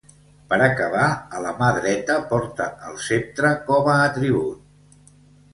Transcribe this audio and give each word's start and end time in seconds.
Per 0.53 0.57
acabar, 0.67 1.09
a 1.39 1.41
la 1.43 1.51
mà 1.59 1.67
dreta 1.75 2.15
porta 2.31 2.67
el 2.89 2.97
ceptre, 3.09 3.53
com 3.71 3.91
a 3.97 3.99
atribut. 4.09 5.09